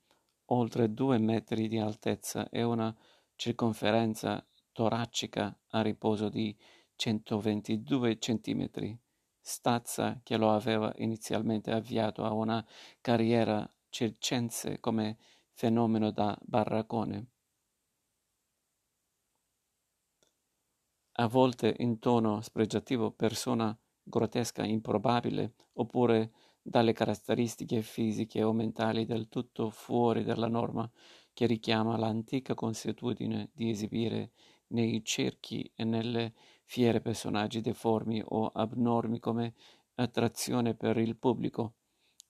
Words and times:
oltre 0.49 0.93
due 0.93 1.17
metri 1.17 1.67
di 1.67 1.79
altezza 1.79 2.49
e 2.51 2.61
una 2.61 2.95
circonferenza 3.35 4.45
toracica 4.71 5.59
a 5.69 5.81
riposo 5.81 6.29
di 6.29 6.55
122 6.97 8.19
centimetri, 8.19 8.95
stazza 9.39 10.19
che 10.21 10.37
lo 10.37 10.51
aveva 10.51 10.93
inizialmente 10.97 11.71
avviato 11.71 12.23
a 12.25 12.31
una 12.31 12.63
carriera 13.01 13.67
circense 13.89 14.79
come 14.79 15.17
fenomeno 15.51 16.11
da 16.11 16.37
baraccone. 16.43 17.30
A 21.21 21.27
volte 21.27 21.75
in 21.79 21.99
tono 21.99 22.41
spregiativo, 22.41 23.11
persona 23.11 23.77
grottesca, 24.01 24.65
improbabile, 24.65 25.53
oppure 25.73 26.31
dalle 26.63 26.93
caratteristiche 26.93 27.83
fisiche 27.83 28.41
o 28.41 28.51
mentali 28.53 29.05
del 29.05 29.29
tutto 29.29 29.69
fuori 29.69 30.23
dalla 30.23 30.47
norma 30.47 30.89
che 31.31 31.45
richiama 31.45 31.95
l'antica 31.95 32.55
consuetudine 32.55 33.51
di 33.53 33.69
esibire 33.69 34.31
nei 34.69 35.03
cerchi 35.03 35.71
e 35.75 35.83
nelle 35.83 36.33
fiere 36.63 37.01
personaggi 37.01 37.61
deformi 37.61 38.23
o 38.25 38.47
abnormi 38.47 39.19
come 39.19 39.53
attrazione 39.95 40.73
per 40.73 40.97
il 40.97 41.17
pubblico. 41.17 41.75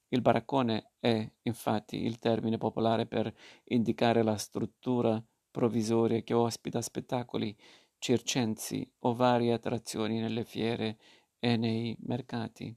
Il 0.08 0.20
baraccone 0.20 0.92
è, 0.98 1.26
infatti, 1.42 2.04
il 2.04 2.18
termine 2.18 2.58
popolare 2.58 3.06
per 3.06 3.32
indicare 3.64 4.22
la 4.22 4.36
struttura 4.36 5.22
provvisoria 5.50 6.20
che 6.22 6.34
ospita 6.34 6.80
spettacoli 6.82 7.56
circensi 8.02 8.84
o 9.02 9.14
varie 9.14 9.52
attrazioni 9.52 10.18
nelle 10.18 10.42
fiere 10.42 10.98
e 11.38 11.56
nei 11.56 11.96
mercati. 12.00 12.76